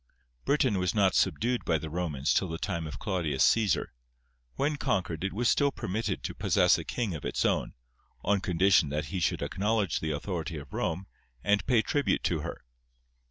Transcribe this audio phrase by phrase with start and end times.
[0.45, 3.89] Britain was not subdued by the Romans till the time of Claudius Cæsar.
[4.55, 7.75] When conquered it was still permitted to possess a king of its own,
[8.23, 11.05] on condition that he should acknowledge the authority of Rome,
[11.43, 12.63] and pay tribute to her.